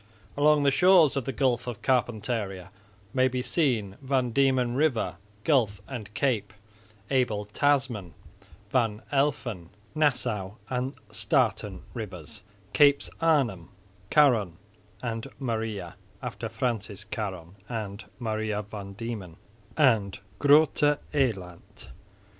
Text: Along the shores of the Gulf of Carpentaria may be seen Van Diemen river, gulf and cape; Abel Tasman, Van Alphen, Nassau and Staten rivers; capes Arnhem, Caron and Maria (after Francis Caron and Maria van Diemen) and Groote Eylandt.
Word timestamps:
Along 0.35 0.63
the 0.63 0.71
shores 0.71 1.15
of 1.15 1.25
the 1.25 1.31
Gulf 1.31 1.67
of 1.67 1.83
Carpentaria 1.83 2.71
may 3.13 3.27
be 3.27 3.43
seen 3.43 3.97
Van 4.01 4.31
Diemen 4.31 4.73
river, 4.73 5.17
gulf 5.43 5.79
and 5.87 6.11
cape; 6.15 6.53
Abel 7.11 7.45
Tasman, 7.45 8.15
Van 8.71 9.03
Alphen, 9.11 9.69
Nassau 9.93 10.53
and 10.71 10.95
Staten 11.11 11.83
rivers; 11.93 12.41
capes 12.73 13.11
Arnhem, 13.21 13.69
Caron 14.09 14.57
and 15.03 15.27
Maria 15.37 15.95
(after 16.23 16.49
Francis 16.49 17.03
Caron 17.03 17.53
and 17.69 18.05
Maria 18.17 18.63
van 18.63 18.93
Diemen) 18.93 19.37
and 19.77 20.17
Groote 20.39 20.97
Eylandt. 21.13 21.89